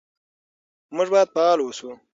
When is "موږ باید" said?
0.95-1.29